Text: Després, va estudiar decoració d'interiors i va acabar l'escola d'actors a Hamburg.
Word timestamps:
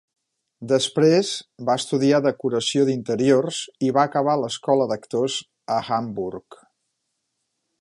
Després, 0.69 1.33
va 1.67 1.75
estudiar 1.81 2.21
decoració 2.27 2.85
d'interiors 2.87 3.59
i 3.89 3.93
va 3.99 4.07
acabar 4.09 4.35
l'escola 4.45 4.89
d'actors 4.93 5.37
a 5.77 5.81
Hamburg. 5.99 6.59